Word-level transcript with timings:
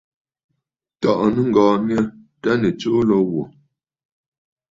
Tɔ̀ʼɔ̀tə̀ 1.01 1.31
nɨŋgɔ̀ɔ̀ 1.35 1.73
nyâ 1.85 1.99
tâ 2.41 2.49
nɨ̀ 2.61 2.71
tsuu 2.79 3.01
lǒ 3.09 3.17
wò. 3.31 3.41